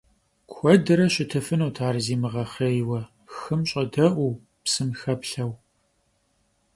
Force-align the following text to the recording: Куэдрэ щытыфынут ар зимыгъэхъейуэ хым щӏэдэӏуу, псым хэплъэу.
Куэдрэ 0.51 1.05
щытыфынут 1.13 1.75
ар 1.87 1.95
зимыгъэхъейуэ 2.05 2.99
хым 3.35 3.61
щӏэдэӏуу, 3.69 4.33
псым 4.63 4.89
хэплъэу. 4.99 5.51